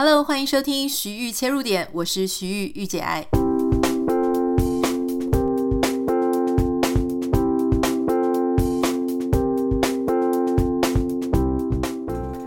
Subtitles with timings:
[0.00, 3.26] Hello，欢迎收听徐玉切入点，我是徐玉御姐爱。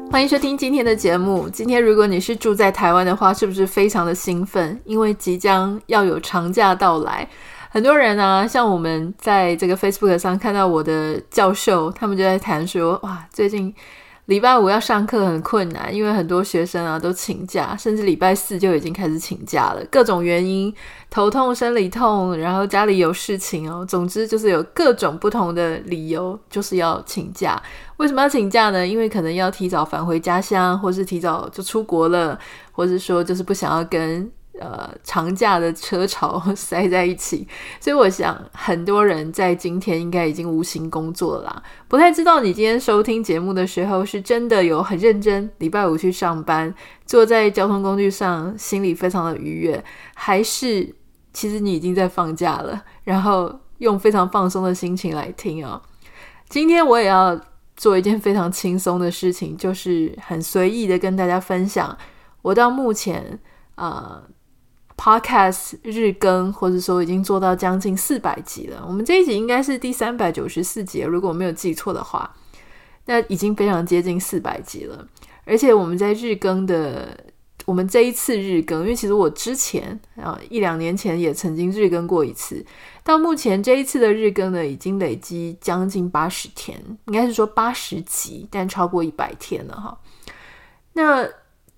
[0.09, 1.49] 欢迎收听今天的节目。
[1.49, 4.79] 今天如果你是住在台湾的话，是不是非常的兴奋？
[4.85, 7.27] 因为即将要有长假到来，
[7.69, 13.75] 很多人啊，像我们在这个 Facebook 上看到我的教授，他们就在谈说，哇，最近。
[14.31, 19.83] 礼拜五要上课很困难，因为很多学生啊都请假，甚至礼拜四就已经开始请假了。
[19.91, 20.73] 各种原因，
[21.09, 27.61] 头痛、生理痛，然后家里有事情哦，总之就是有各种不同的理由，就是要请假。
[27.97, 28.87] 为什么要请假呢？
[28.87, 32.39] 因为可能要提早返回家乡，或是提早就出国了，
[32.71, 34.31] 或是说就是不想要跟。
[34.59, 37.47] 呃，长假的车潮 塞在一起，
[37.79, 41.63] 所以我想很多人在今天应该已经无心工作了啦。
[41.87, 46.73] 不太知道你今天收听节目的时候，是真的有很认真，礼拜五去上班，
[47.05, 49.83] 坐在交通工具上，心里非常的愉悦，
[50.15, 50.93] 还是
[51.31, 55.81] 其实你已经在放假了，然后用非常放松的心情来听哦。
[56.49, 57.39] 今天我也要
[57.77, 61.97] 做一件非常轻松的事情，就是很随意的跟大家分享
[62.41, 63.39] 我到目前
[63.75, 64.21] 啊。
[65.01, 68.85] Podcast 日更，或者说已经做到将近四百集了。
[68.87, 72.31] 我们这一集应该是第三百九十四集，如果我没有记错的话，
[73.05, 75.07] 那已经非常接近四百集了。
[75.43, 77.17] 而且我们在日更的，
[77.65, 82.63] 我们这一次日更，因为其实我之前啊一两年前也曾经日更过一次，
[83.03, 89.97] 到目前这一次的日更呢，已经累积将近八十天，应该是说八十集，但超过一百天了哈。
[90.93, 91.27] 那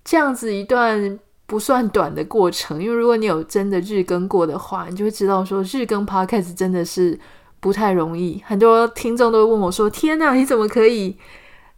[0.04, 1.18] 这样子一段。
[1.46, 7.18] 不算短的过程，因为如果你有真的日更过的话，你就会知道说日更 podcast 真的是
[7.60, 8.42] 不太容易。
[8.46, 11.16] 很多听众都会问我说：“天哪，你怎么可以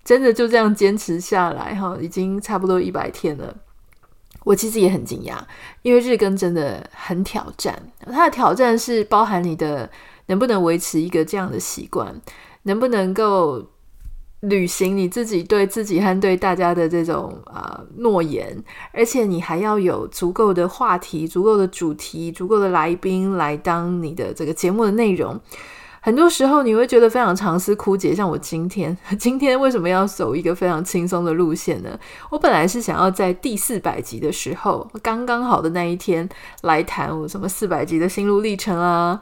[0.05, 1.75] 真的就这样坚持下来？
[1.75, 3.55] 哈，已经差不多一百天了。”
[4.45, 5.37] 我其实也很惊讶，
[5.83, 7.77] 因为日更真的很挑战。
[8.07, 9.91] 它的挑战是包含你的
[10.27, 12.15] 能不能维持一个这样的习惯，
[12.63, 13.67] 能不能够。
[14.49, 18.63] 履行你自己对自己和对大家的这种啊、呃、诺言，
[18.93, 25.41] 而且你还要有足够的话题、足够的主题、足够的来宾来当你的这个节目的内容。
[26.01, 31.99] 很多时候你会觉得非常长思枯竭，像我今天， 今天为什么要走一个非常轻松的路线呢？
[32.31, 36.29] 我本来是想要在第四百集的时候，刚刚好的那一天
[36.63, 39.21] 来谈我什么四百集的心路历程啊。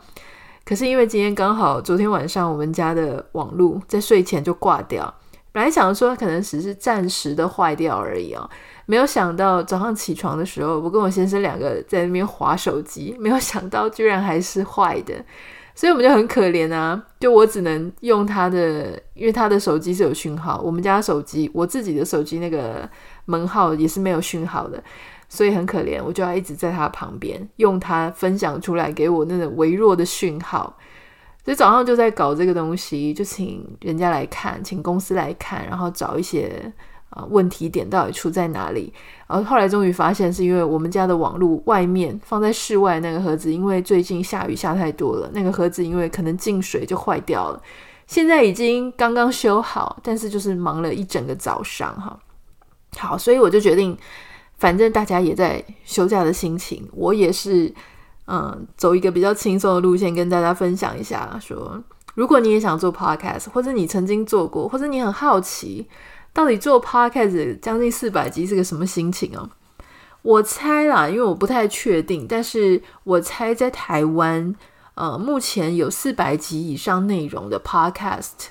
[0.65, 5.13] 可是因为今天刚好昨天晚上我们家的网路在睡前就挂掉，
[5.53, 8.49] 本来想说可能只是暂时的坏掉而已哦，
[8.87, 15.15] 没有想到早上起床的时候，我跟我先生两个在那边划手机，没有想到居然还是坏的，
[15.77, 22.89] 所以我们就很可怜啊，就我只能用他的，因为他的手机是有讯号，我们家手机我自己的手机那个
[23.27, 24.83] 门号也是没有讯号的。
[25.29, 30.77] 所以很可怜，我就要一直在他旁边，用他分享出来给我那种微弱的讯号。
[31.45, 36.73] 所以早上就在搞这个东西，就请人家来看，请公司来看，然后找一些
[37.11, 38.91] 啊、问题点到底出在哪里。
[39.27, 47.63] 然后后来终于发现，是因为我们家的网络外面放在室外那个盒子，因为最近下雨下太多了，那个盒子因为可能进水就坏掉了。
[48.07, 52.19] 现在已经刚刚修好，但是就是忙了一整个早上哈。
[52.97, 53.95] 好，所以我就决定。
[54.65, 57.71] 反正大家也在休假的心情，我也是，
[58.27, 61.39] 嗯，走一个比较轻松的路线，跟大家分享一下。
[61.39, 65.87] 说，如果你也想做 podcast，或者你曾经做过，或者你很好奇，
[66.33, 69.51] 到底做 podcast 将近四百集是个什么心情哦？
[70.23, 74.55] 我猜啦，因为我不太确定，但是我猜在台湾，
[74.95, 78.47] 呃，目前有四百集以上内容的 podcast，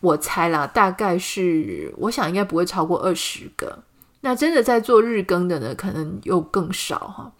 [0.00, 3.80] 我猜啦，大概是，我想应该不会超过二十个。
[4.22, 7.32] 那真的在做日更的呢，可能又更少哈。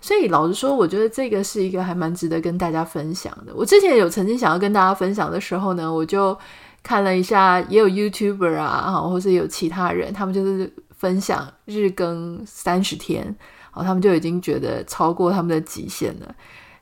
[0.00, 3.52] 所以老实说，我觉得这个是一个还蛮值得跟大家分享的。
[3.54, 6.36] 我之前有曾经想要跟大家分享的时候呢，我就
[6.82, 13.36] 看了一下，也有 YouTuber 啊，或是有其他人，他们就是分享日更三十天，
[13.74, 16.34] 哦，他们就已经觉得超过他们的极限了。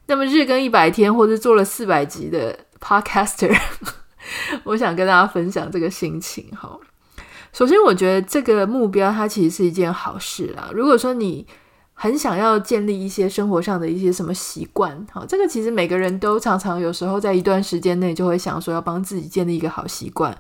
[0.07, 3.53] 那么日更一百天，或是做了四百集的 Podcaster，
[4.63, 6.81] 我想跟大家分享这个心情好。
[7.59, 10.71] 首先，我觉得这个目标它其实是一件好事啦。
[10.73, 11.45] 如果说你
[11.93, 20.33] 很想要建立一些生活上的一些什么习惯，好，这个其实每个人都常常有时候在一段时间内就会想说要帮自己建立一个好习惯。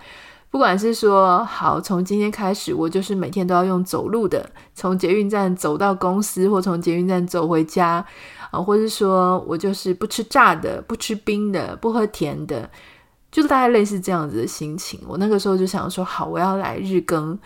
[0.48, 8.06] 不管是说好，从今天开始我就是每天都要用走路的，从捷运站走到公司，或从捷运站走回家
[8.52, 12.70] 啊，或者说我就是不吃炸的，不吃冰的，不喝甜的。
[13.30, 17.38] 就是大概类似这样子的心情，我那个时候就想说，好，我要来日更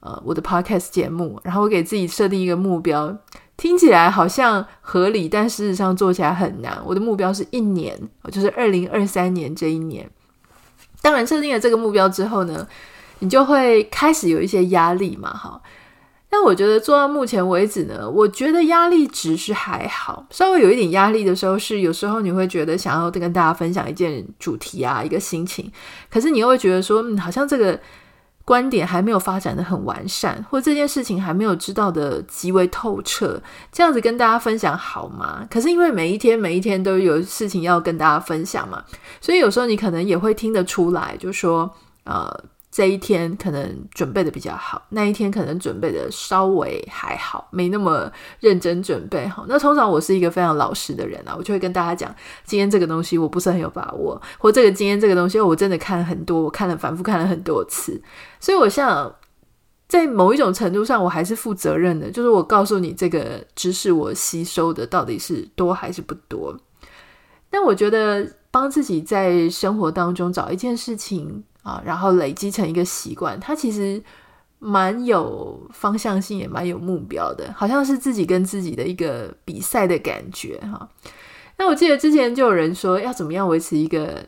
[0.00, 3.14] 呃我的 podcast 节目，然后我给自己设定一个目标，
[3.56, 6.80] 听起来好像合理，但事实上做起来很难。
[6.84, 7.98] 我的目标是一年，
[8.32, 10.10] 就是二零二三年这一年。
[11.02, 12.66] 当然，设定了这个目标之后呢，
[13.18, 15.60] 你就会开始有一些压力嘛，哈。
[16.36, 20.26] 但我觉得做到目前为止呢，我觉得压力值是还好。
[20.28, 25.72] 稍微有一点压力的时候是，有时候你会觉得想要跟大家分享一件主题啊，一个心情，
[26.10, 27.80] 可是你又会觉得说，嗯，好像这个
[28.44, 33.40] 观点还没有发展得很完善，或这件事情还没有知道的极为透彻，
[33.72, 35.48] 这样子跟大家分享好吗？
[35.50, 38.84] 可是因为每一天每一天都有事情要跟大家分享嘛，
[39.22, 41.70] 所以有时候你可能也会听得出来，就说，
[42.04, 42.44] 呃。
[42.76, 49.46] 这一天可能准备的比较好，那一天可能准备的稍微还好，没那么认真准备好。
[49.48, 52.14] 那通常我是一个非常老实的人啊，我就会跟大家讲，
[52.44, 57.98] 今天这个东西我不是很有把握，或这个今天这个东西我真的看了很多，我看了反复看了很多次，
[58.38, 59.10] 所以我想
[59.88, 66.54] 在某一种程度上我还是负责任的，就是我告诉你这个知识我吸收的到底是多还是不多。
[67.48, 71.42] 但我觉得帮自己在生活当中找一件事情。
[71.66, 74.00] 啊，然后累积成一个习惯，它其实
[74.60, 80.88] 蛮有方向性，也蛮有目标的，好像是自己跟自己的一个比赛的感觉哈。
[81.56, 84.24] 那我记得之前就有人说，要怎么样维持一个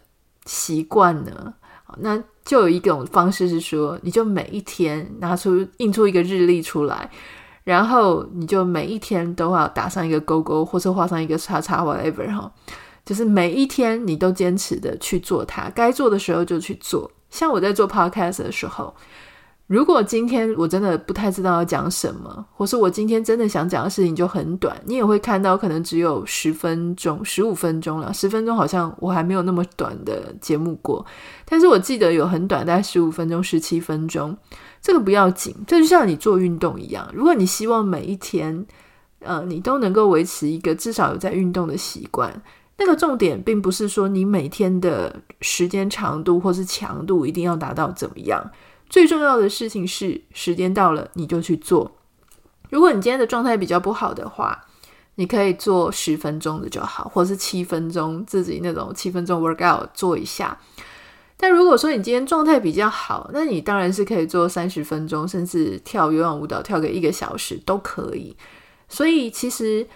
[0.47, 1.55] 习惯呢？
[1.99, 7.09] 那就有一种方式是说，你就每一天拿出印出一个日历出来，
[7.63, 12.53] 然后你就每一天都要打上一个勾勾，或者画上一个叉叉，whatever 哈，
[13.05, 17.09] 就是每一天你都坚持的去做它，该做的时候就去做。
[17.31, 18.95] 像我在做 podcast 的时候，
[19.67, 28.13] 如果今天我真的不太知道要讲什么，或是我今天真的想讲的事情就很短，你也会看到可能只有十分钟、十五分钟了。
[28.15, 31.05] 十分钟好像我还没有那么短的节目过，
[31.45, 34.35] 但是我记得有很短，大概十五分钟、十七分钟。
[34.81, 38.65] 这个不要紧，这就像你做运动一样，如果你希望每一天，
[39.19, 42.41] 呃，你都能够维持一个至少有在运动的习惯。
[42.81, 48.51] 那个重点并不是说你每天的时间长度或是强度一定要达到怎么样，
[48.89, 51.91] 最重要的事情是时间到了你就去做。
[52.71, 54.65] 如果你今天的状态比较不好的话，
[55.17, 60.57] 你可以做十分钟的就好，或是七分钟自己那种七分钟 workout 做一下。
[61.37, 68.37] 但如果说你今天状态比较好，那你当然是可以做三十分钟，甚至跳有氧舞蹈跳个一个小时都可以。
[68.89, 69.89] 所以其实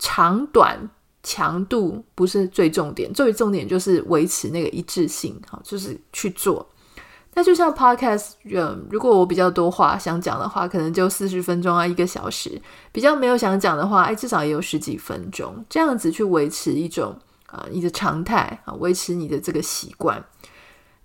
[0.00, 0.90] 长短。
[1.22, 6.66] 强度不是最重点，最重点就是维持那个一致性，好，就是去做。
[7.34, 12.50] 那就像 podcast，嗯，如果我比较多话想讲的话，可能就四十分钟啊，一个小时；
[12.90, 20.24] 比较没有想讲的话，哎，至少也有十几分钟，这样子去维持一种啊，你的常态啊，维持你的这个习惯。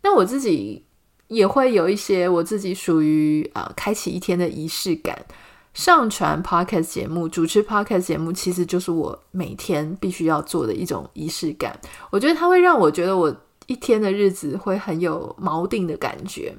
[0.01, 0.83] 那我自己
[1.27, 5.25] 也会有一些我自己属于啊，开启一天的仪式感。
[5.75, 11.77] 上传 podcast 节目，主持 podcast 节目，其实就是我每天必须要做的一种仪式感。
[12.09, 13.35] 我觉得它会让我觉得我
[13.67, 16.55] 一天的日子会很有锚定的感觉。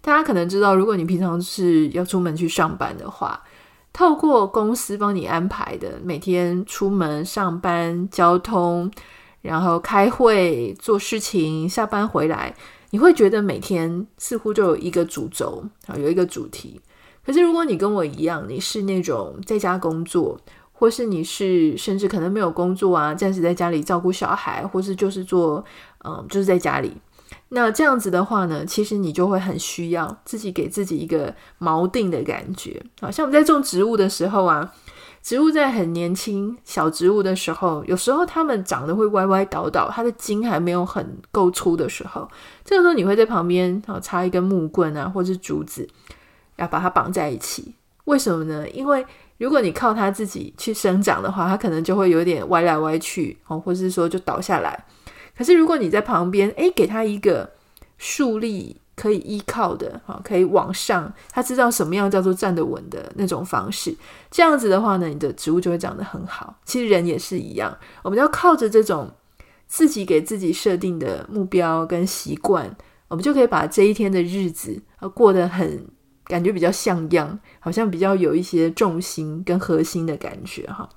[0.00, 3.42] 大家可能知道，如果你平常是要出门去上班的话，
[3.92, 8.88] 透过公司帮你安排的每天出门上班交通，
[9.40, 12.54] 然后开会做事情，下班回来，
[12.90, 16.80] 你会觉得每天似乎就有一个主轴啊，有一个主题。
[17.24, 20.36] 可是，如果你跟我一样，你是那种在家工作，
[20.72, 25.64] 或是你是甚至可能没有工作啊，暂时在家里照顾小孩，或是就是做，
[26.04, 26.96] 嗯，就是在家里，
[27.50, 32.82] 那这样子的话呢，其实你就会很需要自己给自己一个锚定的感觉。
[33.00, 34.72] 好像我们在种植物的时候啊，
[35.22, 42.28] 植物在很年轻小植物的时候，有时候它们长得会歪歪倒倒，它的茎还没有很够粗的时候，
[42.64, 45.88] 这个时候你会在旁边啊插一根木棍啊，或是竹子。
[46.56, 48.68] 要把它绑在一起，为什么呢？
[48.70, 49.04] 因为
[49.38, 54.84] 如果你靠它自己去生长的话，它可能就会有点歪来歪去哦，或是说就倒下来。
[55.36, 57.50] 可是如果你在旁边，诶，给它一个
[57.96, 63.96] 竖立可以依靠的，哈，可以往上，它知道什么样叫做站得稳的那种方式。
[64.30, 66.54] 这样子的话呢，你的植物就会长得很好。
[66.64, 69.10] 其实人也是一样，我们要靠着这种
[69.66, 72.76] 自己给自己设定的目标跟习惯，
[73.08, 74.82] 我们就可以把这一天的日子
[75.14, 75.86] 过得很。
[76.32, 80.88] 感觉比较像样，好像比较有一些重心跟核心的感觉哈。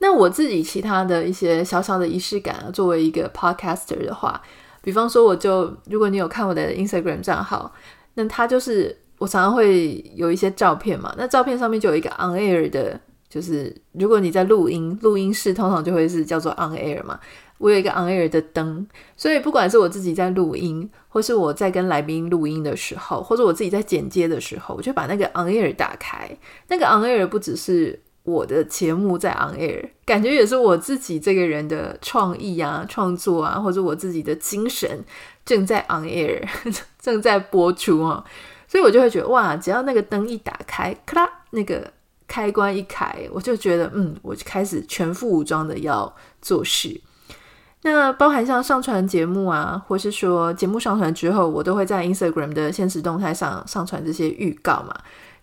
[0.00, 4.42] 那我自己其他的一些小小的仪式感啊，作为一个 podcaster 的话，
[4.82, 7.72] 比方说，我就如果你有看我的 Instagram 账号，
[8.14, 13.00] 那它就是我常常会有一些照片嘛，那照片上面就有一个 on air 的
[13.30, 17.18] 就是如果你在录音，录音室通常就会是叫做 on air 嘛。
[17.62, 18.84] 我有一个 on air 的灯，
[19.16, 26.28] 所以不管是我自己在录音，或是我在跟来宾录音的时候，或者我自己在剪接的时候，我就把那个 on air 打开。
[26.66, 35.04] 那个 on air 不只是我的节目在 on air，感觉也是我自己这个人的创意啊、创作啊，或者我自己的精神
[35.44, 36.42] 正在 on air，
[37.00, 38.24] 正在播出啊。
[38.66, 41.92] 所以我就会觉得哇，只要那个灯一打开，咔啦，那个
[42.26, 47.00] 开关一开，我就觉得嗯，我就开始全副武装的要做事。
[47.84, 54.94] 那包含像上传节目啊，或是说节目上传之后，我都会在 Instagram 的限时动态上上传这些预告嘛。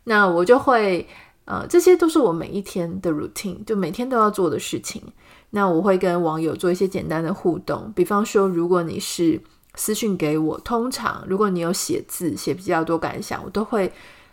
[0.06, 1.08] 那我就会，
[1.46, 5.04] 呃，这些都是我每一天的 routine，就每天都要做的事情。
[5.50, 9.42] 那我会跟网友做一些简单的互动，比方说，如果你是
[9.76, 13.92] 私讯给我，通常如果你有写字，写比较多感想，我都会。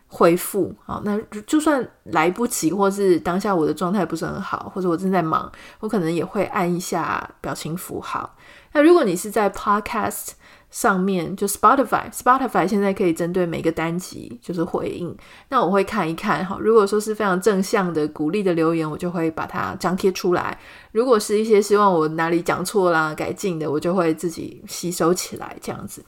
[0.08, 8.36] 回复好，那就算来不及，或是当下我的状态不是很好，或者我正在忙，我可能也会按一下表情符号。
[8.72, 10.28] 那如果你是在 Podcast
[10.70, 15.14] 上面，就 Spotify，Spotify 现在可以针对每个单集就是回应，
[15.48, 16.56] 那我会看一看哈。
[16.60, 20.56] 如果说是非常正向的鼓励的留言，我就会把它张贴出来；
[20.92, 26.04] 如果是一些希望我哪里讲错啦、改进的，我就会自己吸收起来这样子。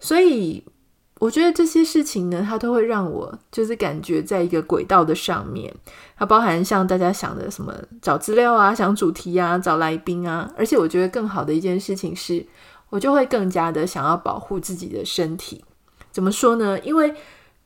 [0.00, 0.64] 所以。
[1.20, 5.72] 我觉得这些事情呢，它都会让我就是感觉在一个轨道的上面。
[6.16, 10.50] 它包含像大家想的什么找资料啊、想主题啊、找来宾啊。
[10.56, 12.44] 而且我觉得更好的一件事情是，
[12.90, 15.64] 我就会更加的想要保护自己的身体。
[16.10, 16.78] 怎么说呢？
[16.80, 17.14] 因为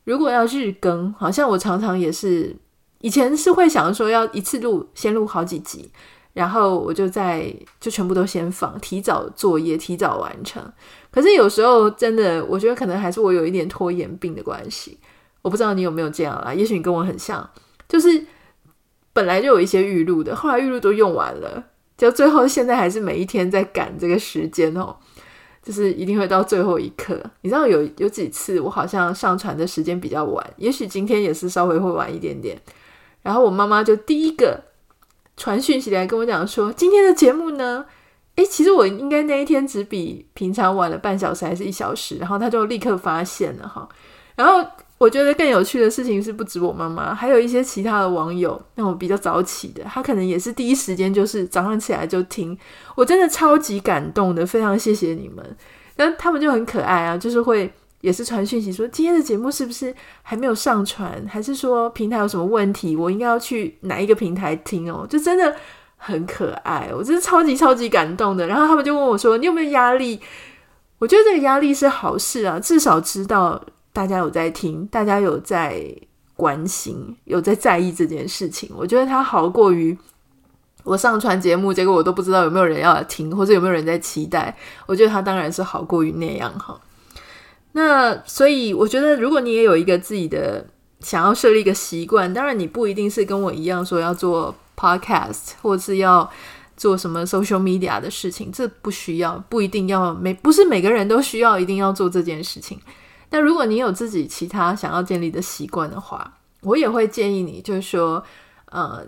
[0.03, 2.55] 如果要日更，好像我常常也是
[3.01, 5.91] 以前是会想说要一次录，先录好几集。
[6.39, 10.63] 然后我就在就全部都先放，提早作业，提早完成。
[11.11, 14.97] 可是有时候真的，我觉得可能还是我有一点拖延病的关系。
[15.41, 16.53] 我不知道你有没有这样啦？
[16.53, 17.49] 也许你跟我很像，
[17.89, 18.25] 就是
[19.11, 21.61] 本来就有一些预录的，后来预录都用完了，
[21.97, 24.95] 就最后现在还是每一天在赶这个时间哦，
[25.61, 27.21] 就是一定会到最后一刻。
[27.41, 32.57] 你知道有有几次我好像上传的时间比较晚，也许今天也是稍微会晚一点点。
[33.23, 34.68] 然后我妈妈就第一个。
[35.39, 37.85] 传讯息来跟我讲说，今天的节目呢，
[38.35, 43.87] 诶，其实我应该那一天只比平常晚了半小时还是一小时，然后他就立刻发现了哈。
[44.35, 44.61] 然后
[44.97, 52.57] 我觉得更有趣的事情是，不止我妈妈，还有一些其他的网友，那种比较早起的，他可能也是第一时间就是早上起来就听，
[52.95, 55.57] 我真的超级感动的，非常谢谢你们。
[55.95, 57.71] 那他们就很可爱啊，就是会。
[58.01, 62.95] 也是传讯息说，今天的节目是不是还没有上传，还是说平台有什么问题？
[62.95, 65.05] 我应该要去哪一个平台听哦？
[65.09, 65.55] 就真的
[65.97, 68.47] 很可爱，我真是超级超级感动的。
[68.47, 70.19] 然后他们就问我说：“你有没有压力？”
[70.99, 75.83] 我觉得这个压力是好事啊，至少知道大家有在听，大家有在
[76.35, 78.69] 关心，有在在意这件事情。
[78.75, 79.97] 我觉得它好过于
[80.83, 84.55] 我上传节目，结果我都不知道有没有人要听，或者有没有人在期待。
[84.85, 86.79] 我觉得它当然是好过于那样哈。
[87.73, 90.67] 那所以我觉得，如果你也有一个自己的
[91.01, 96.29] 想要设立一个习惯，当然你不一定是跟我一样说要做 podcast 或是要
[96.75, 102.79] 做什么 social media 的事情，这不需要，不一定要每不是每个人都需要一定要做这件事情。
[103.29, 108.23] 那如果你有自己其他想要建立的习惯的话，我也会建议你，就是说，
[108.71, 109.05] 呃，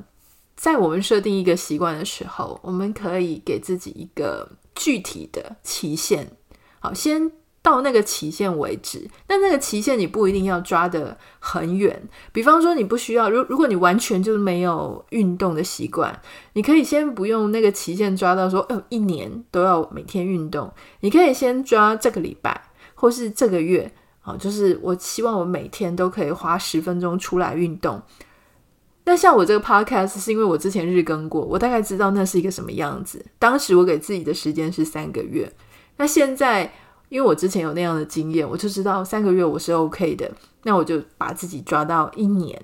[0.56, 6.32] 在我们设定一个习惯的时候，我们可以给自己一个具体的期限，
[6.80, 7.32] 好，先。
[7.64, 12.02] 到那个期限为止，但那个期限你不一定要抓得很远。
[12.32, 16.20] 比方说，你不需要，如如果你完全就是没有运动的习惯，
[16.54, 20.74] 你可以先不用那个期限抓到说，哦，一年都要每天运动。
[21.02, 22.60] 你可以先抓这个礼拜，
[22.96, 28.02] 或是这个月，好，就是我希望我每天都可以花十分钟出来运动。
[29.06, 33.24] 那像我这个 podcast 是因为我之前日更过，我大概知道那是一个什么样子。
[33.38, 35.54] 当时我给自己的时间是三个月，
[35.98, 36.74] 那现在。
[37.12, 40.32] 因为我之前有那样的经验，我就知道三个月我是 OK 的，
[40.64, 42.58] 那我就把自己抓到一年。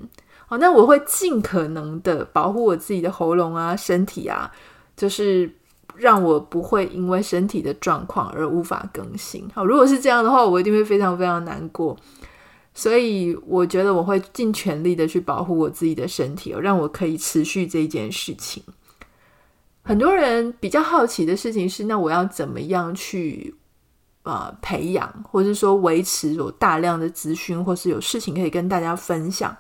[0.48, 4.50] 好，那我会尽可能的保护我自己的喉咙啊、身体啊，
[4.96, 5.54] 就是
[5.98, 9.46] 让我不会因为身体的状况而无法更新。
[9.54, 11.98] 好，如果是这样的话，我一定会非常非常难过。
[12.74, 18.64] 所以我觉得我会尽全力的去保护我自己的身体，让我可以持续这件事情。
[19.84, 23.54] 很多人比较好奇的事情是，那我要怎么样去？
[24.28, 29.56] 呃，培养或者是说维持有大量的资讯，或是有事情可以跟大家分享。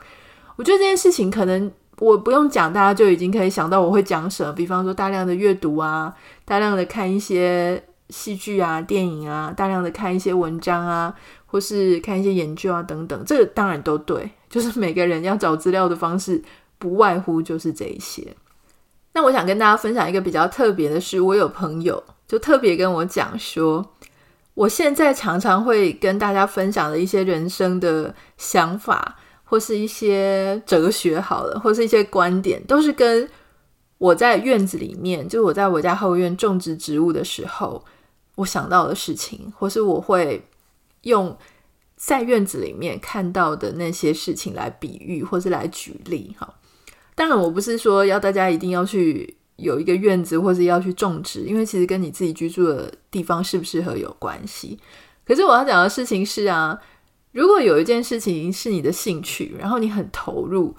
[0.58, 4.52] 我觉得这件事情可能我不用讲，大家就已经可以想到我会讲什么。
[4.52, 11.14] 比方说，大量的阅读啊，大量的看一些戏剧啊、电影啊，大量的看一些文章啊，
[11.46, 13.24] 或是看一些研究啊等等。
[13.26, 16.44] 这个当然都对，就是每个人要找资料的方式
[16.78, 18.36] 不外乎就是这一些。
[19.14, 23.84] 那我想跟大家分享一个比较特别的是，我有朋友就特别跟我讲说，
[24.58, 33.30] 我现在常常会跟大家分享的一些人生的想法，或是一些哲学好了，或是一些观点，都是跟
[34.00, 37.86] 我在院子里面，就是我在我家后院种植植物的时候，
[38.34, 40.44] 我想到的事情，或是我会
[41.04, 41.38] 用
[41.96, 46.52] 在院子里面看到的那些事情来比喻，或是来举例哈。
[47.14, 54.80] 当然，我不是说要大家一定要去有一个院子，或是要去种植，因为其实跟你自己居住的地方适不适合有关系。
[55.26, 56.80] 可是我要讲的事情是啊，
[57.32, 60.76] 如果有一件事情是你的兴趣，然后你很投入，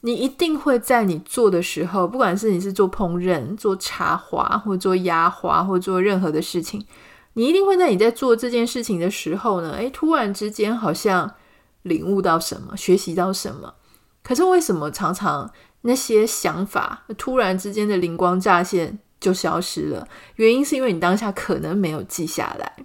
[0.00, 6.86] 你一定会在你做的时候，不管是你是做烹饪、做插花，或做压花，或做任何的事情，
[7.34, 11.34] 你一定会在你在做这件事情的时候呢，诶，突然之间好像
[11.82, 13.74] 领悟到什么，学习到什么。
[14.22, 15.48] 可是为什么常常
[15.86, 20.06] 那些想法突然之间的灵光乍现就消失了？
[20.34, 22.76] 原因是因为你当下可能没有记下来。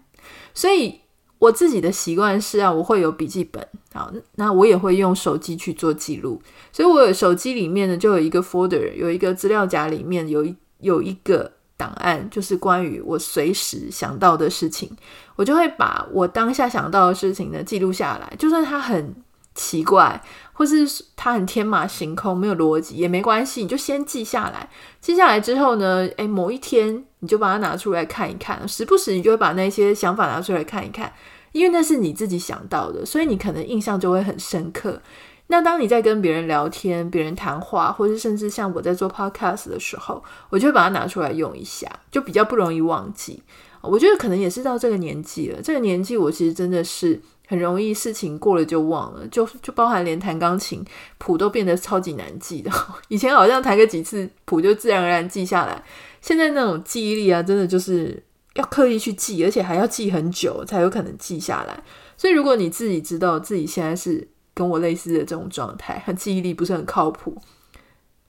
[0.53, 1.01] 所以
[1.39, 6.41] 我自己的习惯是啊，我会有笔记本，好，那我也会用手机去做记录。
[6.71, 14.89] 所以我手机里面呢，就有一个 folder，有一个资料夹，里面有一有一个档案，就是关于我随时想到的事情，
[15.35, 19.15] 我就会把我当下想到的事情呢记录下来，就算它很
[19.55, 20.21] 奇怪。
[20.61, 24.69] 或是它很天马行空，没有逻辑也没关系，你就先记下来。
[24.99, 31.11] 记下来之后呢，诶，某一天你就把它拿出来看一看，时不时你就会把那些想法拿出来看一看，
[31.51, 35.01] 因为那是你自己想到的，所以你可能印象就会很深刻。
[35.47, 43.41] 那当你在跟别人聊天、别人谈话，或是甚至像我在做 podcast 的时候，我就会把它拿出来用一下，就比较不容易忘记。
[43.81, 47.19] 我觉得可能也是到这个年纪了，这个年纪我其实真的是。
[47.51, 50.85] 很容易事情过了就忘了，就就包含连弹钢琴
[51.17, 52.71] 谱都变得超级难记的。
[53.09, 55.83] 以前好像弹个几次谱就自然而然记下来，
[56.21, 61.83] 现在那种记忆力啊，真的就是要刻意去记，而且还要记很久才有可能记下来。
[62.15, 67.35] 所以如果你自己知道自己现在是跟我类似的这种状态，和记忆力不是很靠谱，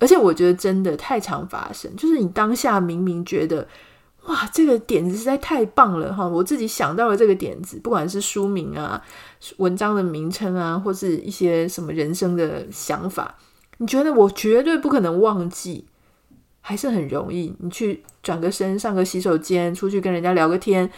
[0.01, 3.69] 而且我觉得真的太常发生，就是你当下明明觉得。
[4.27, 6.27] 哇，这个点子实在太棒了哈！
[6.27, 9.03] 我自己想到了这个点子，不管是书名啊、
[9.57, 13.37] 文章的名称啊，或是一些什么人生的想法，
[13.79, 15.87] 你觉得我绝对不可能忘记，
[16.61, 17.53] 还是很容易。
[17.59, 20.89] 你去转个身，上个洗手间，出去跟人家聊个天，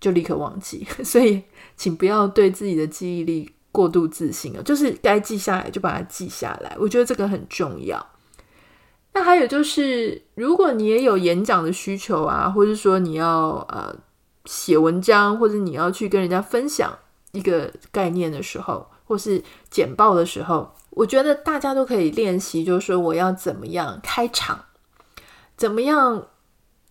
[0.00, 0.86] 就立刻忘记。
[1.04, 1.42] 所以，
[1.76, 4.62] 请不要对自己的记忆力过度自信啊！
[4.64, 8.04] 就是该记下来就把它记下来，我觉得这个很重要。
[9.12, 13.94] 那还有就是，如果你也有演讲的需求啊，或者说你要呃
[14.44, 16.96] 写文章，或者你要去跟人家分享
[17.32, 24.66] 一个概念的时候，或是简报的时候，我觉得大家都可以练习，就是说我要怎么样开场，
[25.56, 26.28] 怎么样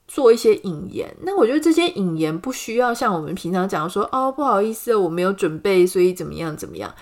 [0.05, 1.15] 做一些引言。
[1.21, 6.93] 那我觉得这些引言不需要像我们平常讲说，哦，不好意思，我没有准备，所以怎么样怎么样。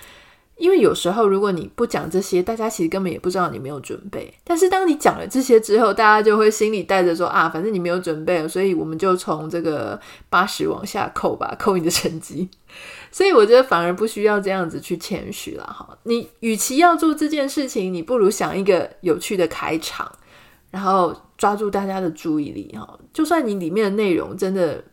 [0.58, 4.34] 因为有时候，如果你不讲这些，大家其实根本也不知道你没有准备。
[4.44, 12.50] 但是当你讲了这些之后，大家就会心里带着说啊，反正你没有准备，所以我们就从这个八十往下扣吧，扣你的成绩。
[13.12, 15.98] 所以我觉得反而不需要这样子去谦虚了哈。
[16.04, 20.12] 你与其要做这件事情，你不如想一个有趣的开场，
[20.72, 23.00] 然后抓住大家的注意力哈。
[23.14, 24.84] 就算你里面的内容真的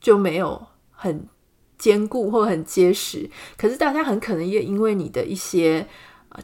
[0.00, 0.60] 就没有
[0.90, 1.26] 很。
[1.84, 5.86] 坚固或很结实，可是大家很可能也因为你的一些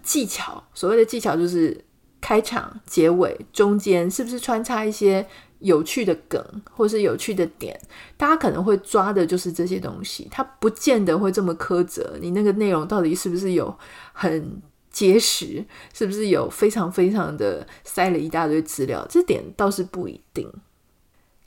[0.02, 1.82] 技巧，所谓的技巧就是
[2.20, 5.26] 开场、结尾、中间是不是穿插一些
[5.60, 7.80] 有趣的梗或是有趣的点，
[8.18, 13.74] 大家可能会抓的就是这些东西，它不见得会这么苛责你那个内容到底是不是有
[14.12, 20.52] 很结实，是不是有非常非常的塞了一大堆资料，这点倒是不一定。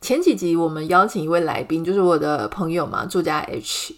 [0.04, 3.96] 前几集我们邀请一位来宾，就是我的朋友嘛，作家 H。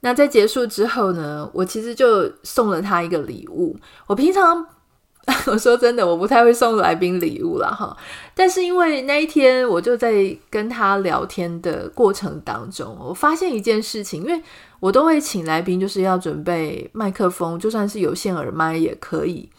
[0.00, 3.76] 那在结束之后呢，我其实就送了他一个礼物。
[4.06, 4.64] 我平常
[5.46, 7.96] 我说真的，我不太会送来宾礼物了哈。
[8.32, 14.40] 但是因为那一天我就在跟他聊天的过程当中，我发现一件事情，因为
[14.78, 19.50] 我都会请来宾就是要准备麦克风，就算是有线耳麦也可以。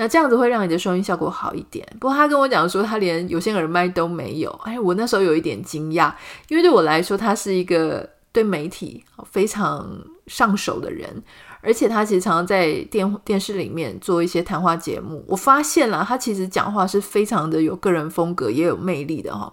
[0.00, 1.86] 那这样子会让你的收音效果好一点。
[2.00, 4.50] 不过他跟我讲说，他连有线耳麦都没有。
[4.64, 6.10] 哎，我那时候有一点惊讶，
[6.48, 9.86] 因为对我来说，他是一个对媒体非常
[10.26, 11.22] 上手的人，
[11.60, 15.22] 而且他其实常常在电电视里面做一些谈话节目。
[15.28, 19.52] 我发现了，他其实讲话是非常的有个人风格，也有魅力的哈。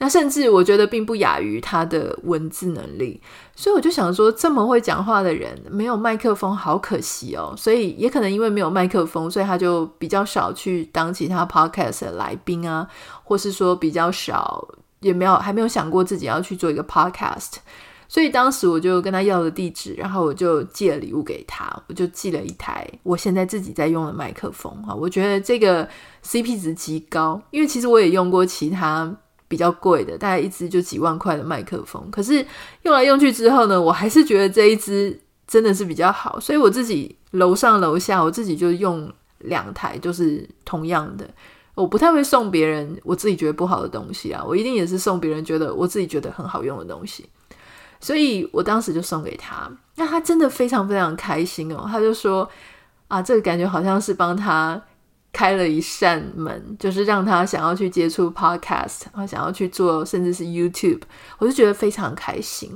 [0.00, 3.20] 那甚至我觉得并不亚于他的文字能力，
[3.56, 7.52] 所以我就想说，这么会讲话的人没有麦克风，好可惜哦。
[7.56, 12.88] 所以也可能因为没有麦克风，所以他就比较少去当其他 podcast 的来宾啊，
[13.24, 14.68] 或是说比较少，
[15.00, 17.54] 也没有还没有想过自己要去做一个 podcast。
[18.06, 24.94] 所以当时我就跟他要了地址，然后我就寄了礼物给他，我就寄了一台我现在自己在用的麦克风哈。
[24.94, 25.88] 我觉得这个
[26.24, 29.12] CP 值极高，因为其实我也用过其他。
[29.48, 32.46] 比较贵的，大概一支就几万块的麦克风，可是
[32.82, 41.26] 用来用去之后呢，我还是觉得这一支真的是比较好，所以我自己楼上楼下我自己就用两台，就是同样的。
[41.74, 47.26] 我不太会送别人我自己觉得不好的东西啊，我一定也是送别人觉得我自己觉得很好用的东西，
[48.00, 52.46] 所以我当时就送给他，那他真的非常非常开心哦，他就说
[53.06, 54.82] 啊，这个感觉好像是帮他。
[55.32, 61.02] 开了一扇门，就是让他想要去接触 podcast，啊，想要去做，甚至是 YouTube，
[61.38, 62.70] 我就觉得非常开心。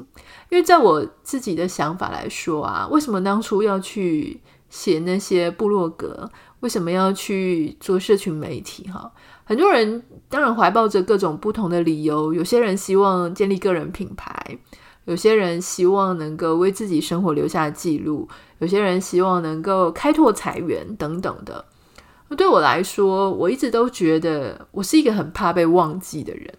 [0.51, 6.31] 因为在我自己的想法来说啊，为什么当初要去写那些部落格？
[6.61, 8.89] 为什么要去做社群媒体？
[8.89, 9.11] 哈，
[9.43, 12.33] 很多人当然怀抱着各种不同的理由。
[12.33, 14.59] 有些人希望建立个人品牌，
[15.07, 18.29] 有些人希望能够为自己生活留下记录，
[18.61, 21.65] 有些人希望能够开拓财源等等的。
[22.35, 26.53] 对我来说，我一直都觉得我是一个很怕被忘记的人。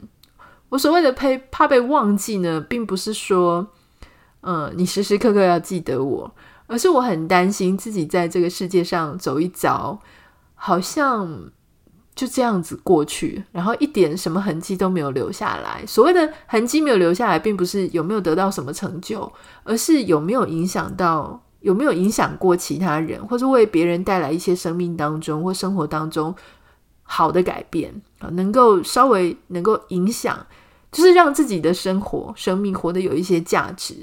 [0.70, 3.68] 我所谓的怕怕被忘记呢，并不是说，
[4.42, 6.36] 嗯，你时时刻刻要记得我，
[6.68, 10.00] 而是我很担心自己在这个世界上走一遭，
[10.56, 11.52] 好像
[12.16, 15.86] 就这样子过去，然后一点什么痕迹都没有留下来。
[15.86, 19.32] 所谓的痕迹没有留下来，并不是有没有得到什么成就，
[19.64, 21.44] 而是有没有影响到。
[21.64, 26.36] 有没有影响过其他人，或是为别人带来一些生命当中或生活当中
[27.04, 28.28] 好的改变啊？
[28.34, 30.46] 能够稍微能够影响，
[30.92, 33.96] 就是让自己的生活、生命活得有一些价值。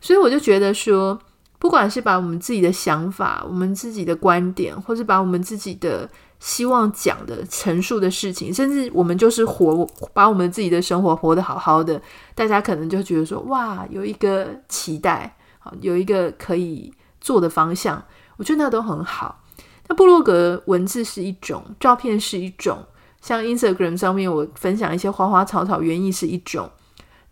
[0.00, 1.18] 所以我就觉得说，
[1.58, 12.00] 不管是把我们自己的想法、我们自己的观点，或是把我们自己的希望讲的、陈述的事情，甚至我们就是活，把我们自己的生活活得好好的，
[12.36, 16.92] 大家可能就觉得说，哇，有一个期待，好，有一个可以。
[17.20, 18.04] 做的方向，
[18.36, 19.44] 我觉得那都很好。
[19.88, 22.84] 那部落格文字是一种，照片是一种，
[23.22, 26.70] 像 Instagram 上面我分享一些花花草草，园艺是一种。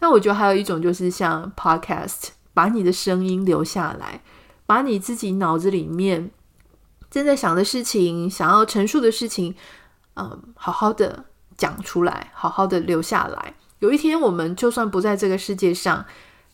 [0.00, 4.22] 那我觉得还有一种就是像 Podcast，把你的声音留下来，
[4.64, 6.30] 把你自己脑子里面
[7.10, 9.54] 正在想的事情、想要陈述的事情，
[10.14, 11.26] 嗯，好好的
[11.58, 13.54] 讲出来，好好的留下来。
[13.80, 16.06] 有一天我们就算不在这个世界上，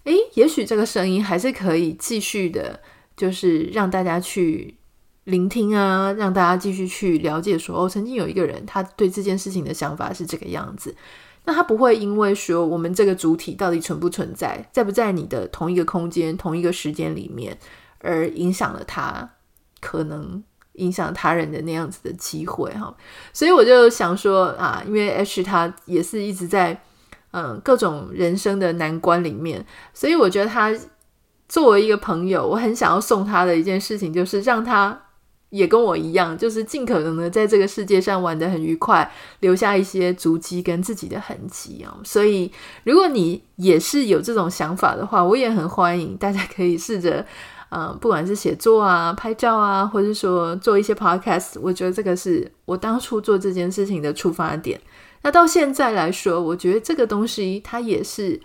[0.02, 2.80] 诶，也许这个声音还是可以继续的。
[3.22, 4.74] 就是让大家去
[5.26, 10.92] 聆听啊，让大家继续去了解说，哦，曾经有一个人，他对这件事情的想法是这个样子。
[11.44, 17.56] 那他不会因为说我们这个主体到底存不存在，在不在你的同一个空间、同一个时间里面，
[18.00, 19.30] 而影响了他
[19.80, 22.92] 可能影响他人的那样子的机会哈。
[23.32, 26.82] 所以我就想说啊，因为 H 他也是一直在
[27.30, 30.74] 嗯各种人生的难关里面，所以我觉得他。
[31.48, 34.98] 作为一个朋友，我很想要送他的一件事情，就是让他
[35.50, 42.00] 也跟我一样，就是尽可能的在这个世界上玩得很愉快，留下一些足迹跟自己的痕迹哦。
[42.02, 42.50] 所以，
[42.84, 47.26] 如果你也是有这种想法的话，我也很欢迎大家可以试着，
[47.68, 54.80] 嗯、不管是写作啊、拍照啊，或者说做一些 podcast，我觉得这个是我当初做这件事情的出发点。
[55.20, 58.40] 那到现在来说，我觉得这个东西它也是，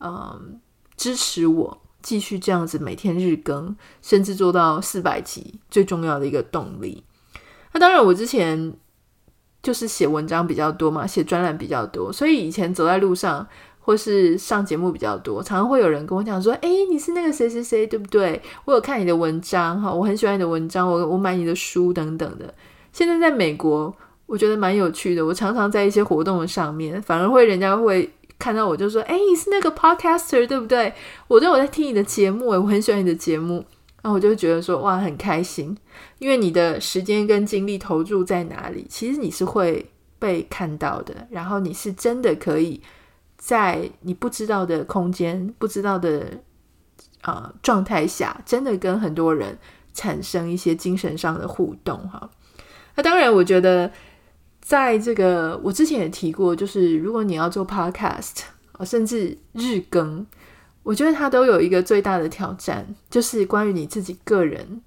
[0.00, 0.60] 嗯、
[0.98, 1.78] 支持我。
[2.02, 7.04] 继续这样子每天日更，甚至做到四百集，最重要的一个动力。
[7.72, 8.74] 那当然，我之前
[9.62, 13.46] 就是写文章比较多嘛，写专栏比较多，所以以前走在路上
[13.80, 18.42] 或是上节目比较多，常常会有人跟我讲说：“诶，你是那个谁谁谁，对不对？
[18.64, 22.52] 我有看你的文章哈，我很喜欢你的文章，我我买你的书等等的。”
[22.92, 23.94] 现在在美国，
[24.26, 25.24] 我觉得蛮有趣的。
[25.24, 28.12] 我常常在一些活动上面，反而会人家会。
[28.42, 30.92] 看到我就说，哎，你是那个 podcaster 对不对？
[31.28, 33.64] 我对我在听你的节目，我很喜欢你的节目，
[34.02, 35.78] 然后我就觉得说，哇，很开心，
[36.18, 42.82] 因为你的时间跟精力投入在哪里，其实你是会被看到的，然后你是真的可以
[43.38, 46.40] 在你不知道的空间、不知道的
[47.20, 49.56] 啊、呃、状态下，真的跟很多人
[49.94, 52.28] 产生一些精神上的互动哈。
[52.96, 53.88] 那当然，我觉得。
[54.62, 58.42] 在这个，我之前也提过，就是如果你要做 podcast，
[58.86, 60.24] 甚至日更，
[60.84, 64.80] 我觉得它都有一个最大的挑战，就是关于你自己个人，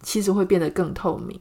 [0.00, 1.38] 其实会变得更透明。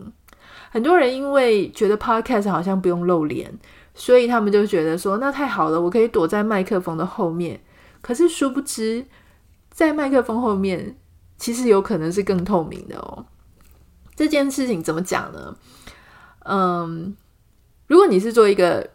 [0.71, 3.57] 很多人因为觉得 podcast 好像不用露脸，
[3.93, 7.61] 所以他们就觉得说，那太好了，我可以躲在麦克风的后面。
[8.01, 9.05] 可是殊不知，
[9.69, 10.97] 在麦克风后面，
[11.37, 13.25] 其实有可能是更透明的哦。
[14.15, 15.55] 这件事情怎么讲呢？
[16.45, 17.15] 嗯，
[17.87, 18.89] 如果你是做一个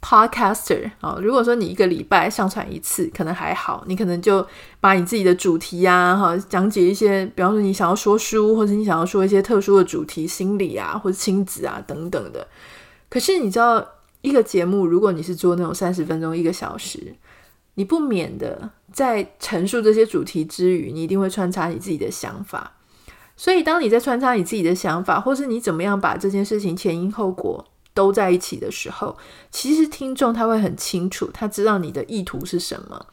[0.00, 4.46] podcaster 啊，如果说你一个礼拜上传一次，可能还好，你可能就
[4.80, 12.46] 把你自己的主题啊，哈，讲解一些，比方说你想要说书，或者你想要说一些特殊的主题，心理啊，或者亲子啊等等的。
[13.08, 13.86] 可是你知道？
[14.22, 17.14] 一个节目，如果你是做那种三十分钟、一个小时，
[17.76, 22.72] 你不免的在陈述这些主题之余，你一定会穿插你自己的想法。
[23.34, 29.16] 所以，当你在穿插你自己的想法，或是你怎么样把这件事情前因后果都在一起的时候，
[29.50, 33.06] 其实听众他会很清楚，他知道你的意图是什么。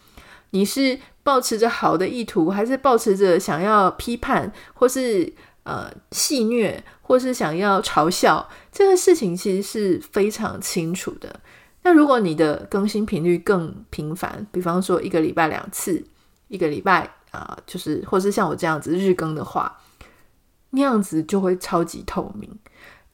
[0.52, 6.80] 你是抱持着好的意图，还是抱持着想要批判，或是呃戏谑？
[7.02, 11.40] 或是想要嘲笑这个事情，其实是非常清楚的。
[11.84, 16.04] 那如果你的更新频率更频繁，比方说一个礼拜两次，
[16.50, 19.80] 一个礼拜啊、就是或是像我这样子日更的话，
[20.72, 22.60] 那样子就会超级透明。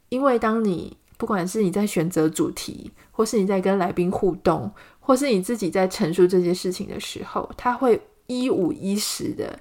[0.10, 9.60] 因为当你不管是你在选择主题，或是你在跟来宾互动，或是你自己在陈述这些事情的时候，他会一五一十的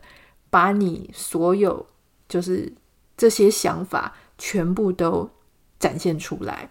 [0.51, 1.87] 把你所有
[2.29, 2.73] 就是
[3.17, 4.15] 这些想法。
[4.39, 5.31] 全部都
[5.79, 6.69] 展现出来，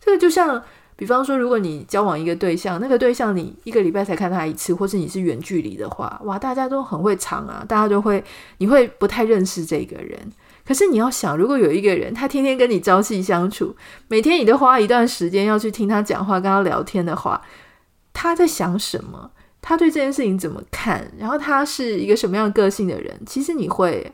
[0.00, 0.60] 这个就像，
[0.96, 8.24] 比方说，如果你交往一个对象，那个对象你一个礼拜才看他一次，或是你是远距离的话，哇，大家都很会藏啊，大家都会，
[8.58, 10.32] 你会不太认识这个人。
[10.66, 13.76] 可是你要想，如果有一个人，他天天跟你朝夕相处，
[14.08, 17.40] 每天你都花一段时间要去听他讲话，跟他聊天的话，
[18.12, 19.30] 他在想什么？
[19.62, 21.10] 他对这件事情怎么看？
[21.16, 23.20] 然后他是一个什么样个性的人？
[23.24, 24.12] 其实你会。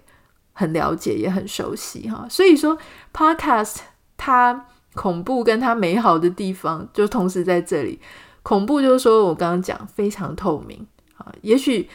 [0.55, 2.77] 很了解，也很熟悉哈，所以说
[3.11, 3.77] ，Podcast
[4.19, 7.99] 它恐怖跟它美好的地方就同时在这里。
[8.43, 10.87] 恐怖就是说我刚刚讲非常透明
[11.17, 11.89] 啊，也许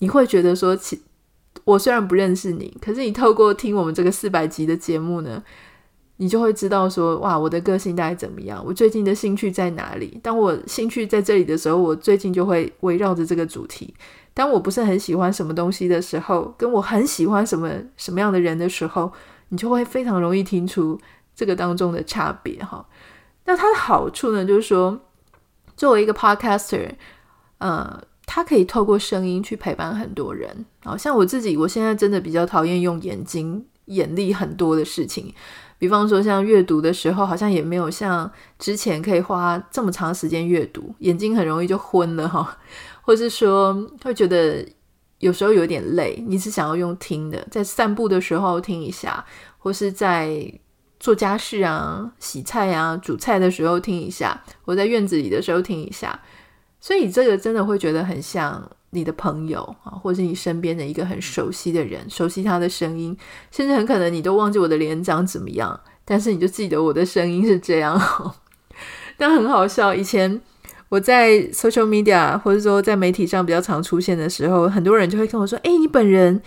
[0.00, 1.00] 你会觉得说，其
[1.64, 5.42] 我虽然不认识你，可是你透过听我们这个四百集的节目呢，
[6.16, 10.18] 你就会知道说，哇，我的个性大概怎么样，我最近的兴趣在哪里。
[10.22, 13.94] 当我兴趣在这里的时候，我最近就会围绕着这个主题。
[14.32, 19.12] 当我不是很喜欢什么东西的时候，跟我很喜欢什么什么样的人的时候，
[19.48, 20.98] 你就会非常容易听出
[21.34, 22.86] 这个当中的差别哈。
[23.44, 25.00] 那它的好处呢，就是说，
[25.76, 26.90] 作为一个 podcaster，
[27.58, 28.00] 呃，
[28.32, 30.64] 它可以透过声音去陪伴很多人。
[30.84, 35.34] 好像我自己，我现在真的比较讨厌用眼睛眼力很多的事情，
[35.80, 42.56] 比方说像阅读的时候，好像也没有像之前可以花这么长时间阅读，眼睛很容易就昏了哈。
[43.02, 44.64] 或是说会觉得
[45.18, 49.24] 有时候有点累，你是想要用听的，在散步的时候听一下，
[49.58, 50.40] 或是在
[51.00, 56.20] 做家事啊、洗菜啊、煮菜的时候听一下，或在院子里的时候听一下。
[56.80, 63.16] 所以这个真的会觉得很像你的朋友啊，或是你身边的一个很熟悉的人，熟悉他的声音，
[63.50, 68.00] 甚至很可能你都忘记我的脸长怎么样，但是你就记得我的声音是这样。
[69.16, 70.40] 但很好笑，以前。
[70.90, 76.42] 我在 social media 或者说在媒体上比较常出现的时候，很多人就会跟我说：“诶，你本人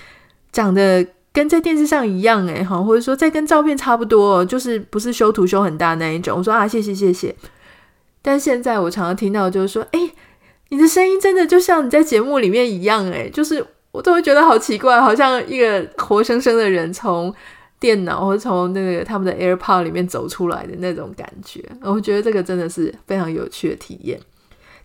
[0.52, 7.34] 长得跟在电视上一样，诶，哈，或者说在跟照片差不多，就是不是修图修很大那一种。”我说：“啊，谢谢谢谢。”
[8.22, 10.12] 但现在我常常听到就是说：“诶，
[10.74, 17.32] 你的声音真的就像你在节目里面一样，诶，就是我都会觉得好奇怪，好像一个活生生的人从
[17.80, 21.64] 电脑或从那个他们的 AirPod 里面走出来的那种感觉。
[21.82, 24.20] 我觉得这个真的是非常有趣的体验。”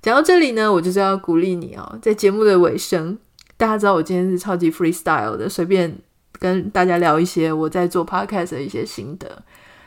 [0.03, 3.17] 讲到这里呢，我就是要鼓励你哦，在节目的尾声，
[3.57, 5.97] 大家知道我今天是超级 freestyle 的，随便
[6.39, 9.43] 跟大家聊一些我在做 podcast 的一些心得。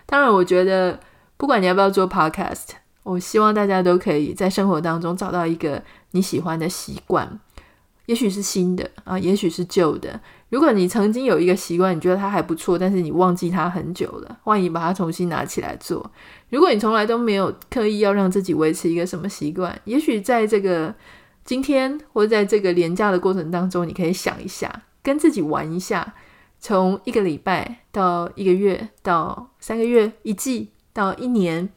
[0.07, 0.99] 当然，我觉得
[1.37, 2.69] 不管你要不要做 podcast，
[3.03, 7.39] 我希望大家都可以在生活当中找到一个你喜欢的习惯。
[8.07, 10.19] 也许是新的啊，也许是旧的。
[10.49, 16.11] 如果你曾经有一个习惯，你觉得它还不错，但是你忘记它很久了，欢迎把它重新拿起来做。
[16.49, 20.93] 如果你从来都没有刻意要让自己维持一个什么习惯，也许在这个
[21.45, 26.13] 今天或者在这个廉价的过程当中，你可以想一下，跟自己玩一下，
[26.59, 31.69] 从一个礼拜到一个月到三个月、一季到一年，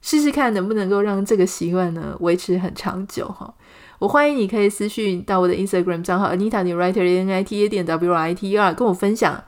[0.00, 3.54] 试试看能不能够让这个习惯呢维持很长久哈。
[3.98, 8.56] 我欢迎你可以私讯到我的 Instagram 账号 Anita Writer A N I T A 点 W R I T E
[8.56, 9.44] R，跟我分享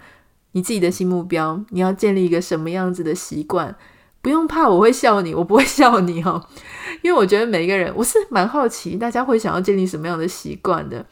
[0.52, 3.74] 你自己的新目标，你要建立一个什么样子的习惯？
[4.20, 6.48] 不用怕，我会笑你，我不会笑你哈，
[7.02, 11.04] 因为我觉得每一个人，我是蛮好奇大家会想要建立什么样的习惯的。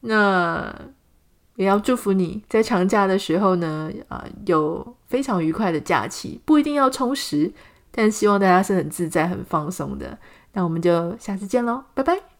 [0.00, 0.72] 那
[1.56, 7.52] 也要祝福你在长假的时候呢，啊，有非常愉快的假期，不一定要充实，
[7.90, 10.18] 但希望大家是很自在、很放松的。
[10.52, 12.37] 那我们就下次见喽，拜拜。